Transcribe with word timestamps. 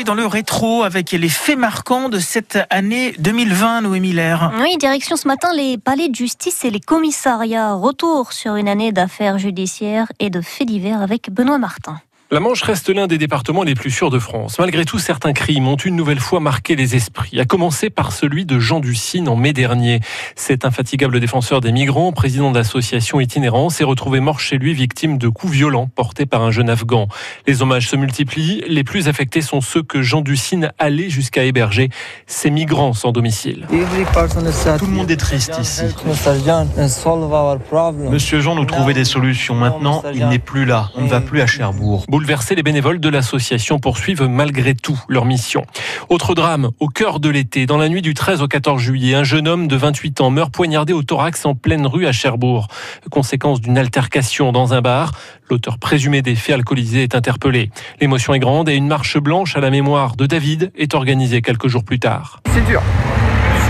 dans 0.00 0.14
le 0.14 0.24
rétro 0.24 0.84
avec 0.84 1.12
les 1.12 1.28
faits 1.28 1.58
marquants 1.58 2.08
de 2.08 2.18
cette 2.18 2.58
année 2.70 3.12
2020, 3.18 3.82
Noémie 3.82 4.12
Lair. 4.12 4.50
Oui, 4.58 4.78
direction 4.78 5.16
ce 5.16 5.28
matin 5.28 5.52
les 5.54 5.76
palais 5.76 6.08
de 6.08 6.14
justice 6.14 6.64
et 6.64 6.70
les 6.70 6.80
commissariats. 6.80 7.74
Retour 7.74 8.32
sur 8.32 8.56
une 8.56 8.68
année 8.68 8.90
d'affaires 8.90 9.36
judiciaires 9.36 10.10
et 10.18 10.30
de 10.30 10.40
faits 10.40 10.66
divers 10.66 11.02
avec 11.02 11.30
Benoît 11.30 11.58
Martin. 11.58 12.00
La 12.32 12.40
Manche 12.40 12.62
reste 12.62 12.88
l'un 12.88 13.08
des 13.08 13.18
départements 13.18 13.62
les 13.62 13.74
plus 13.74 13.90
sûrs 13.90 14.08
de 14.08 14.18
France. 14.18 14.58
Malgré 14.58 14.86
tout, 14.86 14.98
certains 14.98 15.34
crimes 15.34 15.68
ont 15.68 15.76
une 15.76 15.94
nouvelle 15.94 16.18
fois 16.18 16.40
marqué 16.40 16.76
les 16.76 16.96
esprits, 16.96 17.38
à 17.38 17.44
commencer 17.44 17.90
par 17.90 18.10
celui 18.10 18.46
de 18.46 18.58
Jean 18.58 18.80
Ducine 18.80 19.28
en 19.28 19.36
mai 19.36 19.52
dernier. 19.52 20.00
Cet 20.34 20.64
infatigable 20.64 21.20
défenseur 21.20 21.60
des 21.60 21.72
migrants, 21.72 22.10
président 22.12 22.50
d'association 22.50 23.20
itinérance, 23.20 23.74
s'est 23.74 23.84
retrouvé 23.84 24.20
mort 24.20 24.40
chez 24.40 24.56
lui 24.56 24.72
victime 24.72 25.18
de 25.18 25.28
coups 25.28 25.52
violents 25.52 25.90
portés 25.94 26.24
par 26.24 26.40
un 26.40 26.50
jeune 26.50 26.70
Afghan. 26.70 27.06
Les 27.46 27.60
hommages 27.60 27.90
se 27.90 27.96
multiplient. 27.96 28.64
Les 28.66 28.82
plus 28.82 29.08
affectés 29.08 29.42
sont 29.42 29.60
ceux 29.60 29.82
que 29.82 30.00
Jean 30.00 30.22
Ducine 30.22 30.72
allait 30.78 31.10
jusqu'à 31.10 31.44
héberger, 31.44 31.90
ces 32.26 32.48
migrants 32.48 32.94
sans 32.94 33.12
domicile. 33.12 33.66
Tout 33.68 34.86
le 34.86 34.92
monde 34.92 35.10
est 35.10 35.16
triste 35.18 35.58
ici. 35.60 35.82
Monsieur 38.10 38.40
Jean 38.40 38.54
nous 38.54 38.64
trouvait 38.64 38.94
des 38.94 39.04
solutions. 39.04 39.54
Maintenant, 39.54 40.02
il 40.14 40.26
n'est 40.28 40.38
plus 40.38 40.64
là. 40.64 40.88
On 40.94 41.02
ne 41.02 41.08
va 41.08 41.20
plus 41.20 41.42
à 41.42 41.46
Cherbourg. 41.46 42.06
Bouleversés, 42.22 42.54
les 42.54 42.62
bénévoles 42.62 43.00
de 43.00 43.08
l'association 43.08 43.80
poursuivent 43.80 44.22
malgré 44.28 44.76
tout 44.76 44.96
leur 45.08 45.24
mission. 45.24 45.66
Autre 46.08 46.36
drame, 46.36 46.70
au 46.78 46.86
cœur 46.86 47.18
de 47.18 47.28
l'été, 47.28 47.66
dans 47.66 47.78
la 47.78 47.88
nuit 47.88 48.00
du 48.00 48.14
13 48.14 48.42
au 48.42 48.46
14 48.46 48.80
juillet, 48.80 49.16
un 49.16 49.24
jeune 49.24 49.48
homme 49.48 49.66
de 49.66 49.74
28 49.74 50.20
ans 50.20 50.30
meurt 50.30 50.54
poignardé 50.54 50.92
au 50.92 51.02
thorax 51.02 51.44
en 51.46 51.56
pleine 51.56 51.84
rue 51.84 52.06
à 52.06 52.12
Cherbourg. 52.12 52.68
Conséquence 53.10 53.60
d'une 53.60 53.76
altercation 53.76 54.52
dans 54.52 54.72
un 54.72 54.80
bar, 54.80 55.10
l'auteur 55.50 55.78
présumé 55.78 56.22
des 56.22 56.36
faits 56.36 56.54
alcoolisés 56.54 57.02
est 57.02 57.16
interpellé. 57.16 57.72
L'émotion 58.00 58.34
est 58.34 58.38
grande 58.38 58.68
et 58.68 58.76
une 58.76 58.86
marche 58.86 59.18
blanche 59.18 59.56
à 59.56 59.60
la 59.60 59.70
mémoire 59.70 60.14
de 60.14 60.26
David 60.26 60.70
est 60.76 60.94
organisée 60.94 61.42
quelques 61.42 61.66
jours 61.66 61.82
plus 61.82 61.98
tard. 61.98 62.40
C'est 62.54 62.64
dur. 62.64 62.80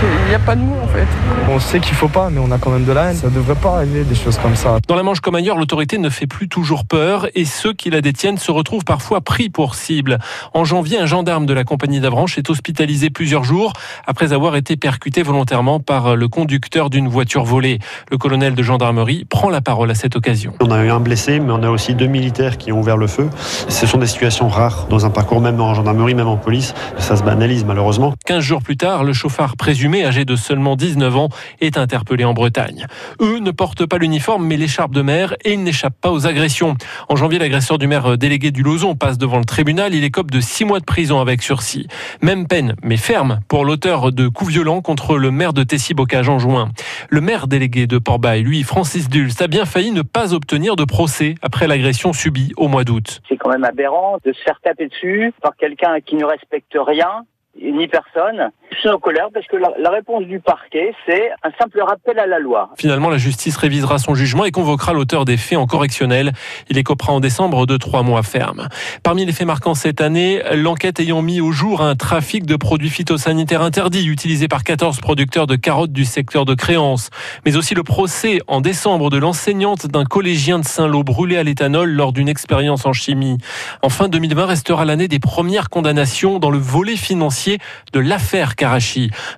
Il 0.03 0.29
n'y 0.29 0.35
a 0.35 0.39
pas 0.39 0.55
de 0.55 0.61
mots 0.61 0.79
en 0.83 0.87
fait. 0.87 1.07
On 1.49 1.59
sait 1.59 1.79
qu'il 1.79 1.95
faut 1.95 2.07
pas, 2.07 2.29
mais 2.29 2.39
on 2.39 2.51
a 2.51 2.57
quand 2.57 2.71
même 2.71 2.85
de 2.85 2.91
la 2.91 3.11
haine. 3.11 3.15
Ça 3.15 3.29
devrait 3.29 3.55
pas 3.55 3.75
arriver 3.77 4.03
des 4.03 4.15
choses 4.15 4.37
comme 4.37 4.55
ça. 4.55 4.77
Dans 4.87 4.95
la 4.95 5.03
Manche 5.03 5.19
comme 5.19 5.35
ailleurs, 5.35 5.57
l'autorité 5.57 5.97
ne 5.97 6.09
fait 6.09 6.27
plus 6.27 6.49
toujours 6.49 6.85
peur 6.85 7.27
et 7.35 7.45
ceux 7.45 7.73
qui 7.73 7.89
la 7.89 8.01
détiennent 8.01 8.37
se 8.37 8.51
retrouvent 8.51 8.83
parfois 8.83 9.21
pris 9.21 9.49
pour 9.49 9.75
cible. 9.75 10.19
En 10.53 10.65
janvier, 10.65 10.99
un 10.99 11.05
gendarme 11.05 11.45
de 11.45 11.53
la 11.53 11.63
compagnie 11.63 11.99
d'Avranches 11.99 12.37
est 12.37 12.49
hospitalisé 12.49 13.09
plusieurs 13.09 13.43
jours 13.43 13.73
après 14.05 14.33
avoir 14.33 14.55
été 14.55 14.75
percuté 14.75 15.23
volontairement 15.23 15.79
par 15.79 16.15
le 16.15 16.27
conducteur 16.27 16.89
d'une 16.89 17.07
voiture 17.07 17.43
volée. 17.43 17.79
Le 18.11 18.17
colonel 18.17 18.55
de 18.55 18.63
gendarmerie 18.63 19.25
prend 19.25 19.49
la 19.49 19.61
parole 19.61 19.91
à 19.91 19.95
cette 19.95 20.15
occasion. 20.15 20.53
On 20.59 20.71
a 20.71 20.83
eu 20.83 20.89
un 20.89 20.99
blessé, 20.99 21.39
mais 21.39 21.51
on 21.51 21.63
a 21.63 21.69
aussi 21.69 21.93
deux 21.93 22.07
militaires 22.07 22.57
qui 22.57 22.71
ont 22.71 22.79
ouvert 22.79 22.97
le 22.97 23.07
feu. 23.07 23.29
Ce 23.69 23.85
sont 23.85 23.99
des 23.99 24.07
situations 24.07 24.49
rares 24.49 24.87
dans 24.89 25.05
un 25.05 25.09
parcours, 25.09 25.39
même 25.41 25.61
en 25.61 25.73
gendarmerie, 25.73 26.15
même 26.15 26.27
en 26.27 26.37
police. 26.37 26.73
Ça 26.97 27.15
se 27.15 27.23
banalise 27.23 27.63
malheureusement. 27.65 28.13
15 28.25 28.39
jours 28.43 28.61
plus 28.61 28.77
tard, 28.77 29.03
le 29.03 29.13
chauffard 29.13 29.55
présumé 29.55 29.92
âgé 30.01 30.25
de 30.25 30.35
seulement 30.35 30.75
19 30.75 31.15
ans, 31.15 31.29
est 31.61 31.77
interpellé 31.77 32.23
en 32.23 32.33
Bretagne. 32.33 32.87
Eux 33.21 33.39
ne 33.39 33.51
portent 33.51 33.85
pas 33.85 33.99
l'uniforme 33.99 34.23
mais 34.39 34.57
l'écharpe 34.57 34.93
de 34.93 35.01
mer 35.01 35.35
et 35.43 35.53
ils 35.53 35.63
n'échappent 35.63 35.99
pas 35.99 36.11
aux 36.11 36.25
agressions. 36.25 36.75
En 37.09 37.15
janvier, 37.15 37.39
l'agresseur 37.39 37.77
du 37.77 37.87
maire 37.87 38.17
délégué 38.17 38.51
du 38.51 38.63
Lauson 38.63 38.95
passe 38.95 39.17
devant 39.17 39.37
le 39.37 39.45
tribunal. 39.45 39.93
Il 39.93 40.03
écope 40.03 40.31
de 40.31 40.39
6 40.39 40.65
mois 40.65 40.79
de 40.79 40.85
prison 40.85 41.19
avec 41.19 41.41
sursis. 41.41 41.87
Même 42.21 42.47
peine, 42.47 42.75
mais 42.83 42.97
ferme, 42.97 43.41
pour 43.47 43.65
l'auteur 43.65 44.11
de 44.11 44.27
coups 44.27 44.51
violents 44.51 44.81
contre 44.81 45.17
le 45.17 45.31
maire 45.31 45.53
de 45.53 45.63
Tessy-Bocage 45.63 46.29
en 46.29 46.39
juin. 46.39 46.69
Le 47.09 47.21
maire 47.21 47.47
délégué 47.47 47.87
de 47.87 47.97
Port-Bail, 47.97 48.43
lui, 48.43 48.63
Francis 48.63 49.09
Dulce, 49.09 49.41
a 49.41 49.47
bien 49.47 49.65
failli 49.65 49.91
ne 49.91 50.01
pas 50.01 50.33
obtenir 50.33 50.75
de 50.75 50.85
procès 50.85 51.35
après 51.41 51.67
l'agression 51.67 52.13
subie 52.13 52.53
au 52.57 52.67
mois 52.67 52.83
d'août. 52.83 53.21
C'est 53.27 53.37
quand 53.37 53.49
même 53.49 53.65
aberrant 53.65 54.17
de 54.23 54.31
se 54.31 54.41
faire 54.41 54.59
taper 54.61 54.87
dessus 54.87 55.33
par 55.41 55.55
quelqu'un 55.57 55.99
qui 56.01 56.15
ne 56.15 56.25
respecte 56.25 56.75
rien 56.75 57.25
ni 57.61 57.87
personne. 57.87 58.51
Suis 58.79 58.89
en 58.89 58.99
colère 58.99 59.29
parce 59.33 59.45
que 59.47 59.55
la, 59.55 59.89
réponse 59.89 60.25
du 60.25 60.39
parquet, 60.39 60.93
c'est 61.05 61.29
un 61.43 61.51
simple 61.59 61.81
rappel 61.81 62.19
à 62.19 62.25
la 62.25 62.39
loi. 62.39 62.71
Finalement, 62.77 63.09
la 63.09 63.17
justice 63.17 63.55
révisera 63.55 63.97
son 63.97 64.15
jugement 64.15 64.45
et 64.45 64.51
convoquera 64.51 64.93
l'auteur 64.93 65.25
des 65.25 65.37
faits 65.37 65.57
en 65.57 65.67
correctionnel. 65.67 66.33
Il 66.69 66.77
écopera 66.77 67.13
en 67.13 67.19
décembre 67.19 67.65
de 67.65 67.77
trois 67.77 68.03
mois 68.03 68.23
ferme. 68.23 68.67
Parmi 69.03 69.25
les 69.25 69.31
faits 69.31 69.47
marquants 69.47 69.75
cette 69.75 70.01
année, 70.01 70.41
l'enquête 70.53 70.99
ayant 70.99 71.21
mis 71.21 71.39
au 71.39 71.51
jour 71.51 71.81
un 71.81 71.95
trafic 71.95 72.45
de 72.45 72.55
produits 72.55 72.89
phytosanitaires 72.89 73.61
interdits 73.61 74.07
utilisés 74.07 74.47
par 74.47 74.63
14 74.63 74.99
producteurs 74.99 75.47
de 75.47 75.55
carottes 75.55 75.93
du 75.93 76.05
secteur 76.05 76.45
de 76.45 76.55
créance, 76.55 77.09
mais 77.45 77.55
aussi 77.55 77.75
le 77.75 77.83
procès 77.83 78.39
en 78.47 78.61
décembre 78.61 79.09
de 79.09 79.17
l'enseignante 79.17 79.87
d'un 79.87 80.05
collégien 80.05 80.59
de 80.59 80.65
Saint-Lô 80.65 81.03
brûlé 81.03 81.37
à 81.37 81.43
l'éthanol 81.43 81.89
lors 81.89 82.13
d'une 82.13 82.29
expérience 82.29 82.85
en 82.85 82.93
chimie. 82.93 83.37
Enfin, 83.81 84.07
2020 84.07 84.45
restera 84.45 84.85
l'année 84.85 85.07
des 85.07 85.19
premières 85.19 85.69
condamnations 85.69 86.39
dans 86.39 86.49
le 86.49 86.57
volet 86.57 86.95
financier 86.95 87.59
de 87.93 87.99
l'affaire 87.99 88.55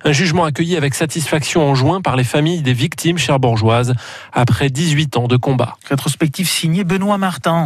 Un 0.04 0.12
jugement 0.12 0.44
accueilli 0.44 0.76
avec 0.76 0.94
satisfaction 0.94 1.68
en 1.68 1.74
juin 1.74 2.00
par 2.00 2.16
les 2.16 2.24
familles 2.24 2.62
des 2.62 2.72
victimes 2.72 3.18
cherbourgeoises 3.18 3.94
après 4.32 4.70
18 4.70 5.16
ans 5.16 5.28
de 5.28 5.36
combat. 5.36 5.76
Rétrospective 5.88 6.48
signée 6.48 6.84
Benoît 6.84 7.18
Martin. 7.18 7.64